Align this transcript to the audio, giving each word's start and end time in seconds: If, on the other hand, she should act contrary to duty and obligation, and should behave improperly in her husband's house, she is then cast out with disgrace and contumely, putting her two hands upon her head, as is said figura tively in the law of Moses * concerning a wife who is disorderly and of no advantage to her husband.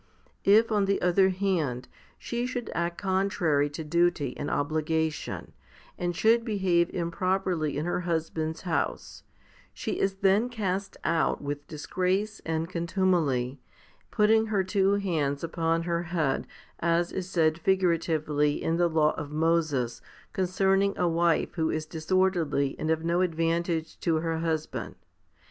If, 0.45 0.71
on 0.71 0.85
the 0.85 0.99
other 0.99 1.29
hand, 1.29 1.87
she 2.17 2.47
should 2.47 2.71
act 2.73 2.97
contrary 2.97 3.69
to 3.69 3.83
duty 3.83 4.35
and 4.35 4.49
obligation, 4.49 5.53
and 5.95 6.15
should 6.15 6.43
behave 6.43 6.89
improperly 6.89 7.77
in 7.77 7.85
her 7.85 7.99
husband's 7.99 8.61
house, 8.61 9.21
she 9.75 9.99
is 9.99 10.15
then 10.15 10.49
cast 10.49 10.97
out 11.03 11.39
with 11.39 11.67
disgrace 11.67 12.41
and 12.47 12.67
contumely, 12.67 13.59
putting 14.09 14.47
her 14.47 14.63
two 14.63 14.93
hands 14.93 15.43
upon 15.43 15.83
her 15.83 16.01
head, 16.01 16.47
as 16.79 17.11
is 17.11 17.29
said 17.29 17.59
figura 17.59 17.99
tively 17.99 18.59
in 18.59 18.77
the 18.77 18.87
law 18.89 19.13
of 19.17 19.29
Moses 19.31 20.01
* 20.17 20.33
concerning 20.33 20.97
a 20.97 21.07
wife 21.07 21.53
who 21.53 21.69
is 21.69 21.85
disorderly 21.85 22.75
and 22.79 22.89
of 22.89 23.03
no 23.05 23.21
advantage 23.21 23.99
to 23.99 24.15
her 24.15 24.39
husband. 24.39 24.95